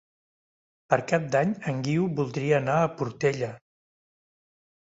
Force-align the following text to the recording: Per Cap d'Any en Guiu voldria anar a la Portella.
Per 0.93 0.97
Cap 1.11 1.27
d'Any 1.35 1.51
en 1.73 1.83
Guiu 1.89 2.07
voldria 2.21 2.57
anar 2.63 2.79
a 2.79 2.87
la 2.89 2.91
Portella. 3.03 3.51